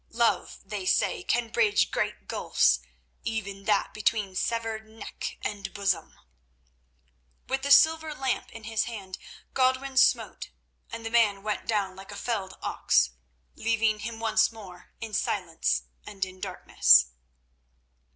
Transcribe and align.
Love, 0.15 0.61
they 0.65 0.83
say, 0.83 1.21
can 1.21 1.49
bridge 1.49 1.91
great 1.91 2.27
gulfs—even 2.27 3.65
that 3.65 3.93
between 3.93 4.33
severed 4.33 4.87
neck 4.89 5.37
and 5.43 5.71
bosom." 5.75 6.15
With 7.47 7.61
the 7.61 7.69
silver 7.69 8.11
lamp 8.15 8.51
in 8.51 8.63
his 8.63 8.85
hand 8.85 9.19
Godwin 9.53 9.97
smote, 9.97 10.49
and 10.91 11.05
the 11.05 11.11
man 11.11 11.43
went 11.43 11.67
down 11.67 11.95
like 11.95 12.11
a 12.11 12.15
felled 12.17 12.57
ox, 12.63 13.11
leaving 13.53 13.99
him 13.99 14.19
once 14.19 14.51
more 14.51 14.89
in 14.99 15.13
silence 15.13 15.83
and 16.03 16.25
in 16.25 16.39
darkness. 16.41 17.11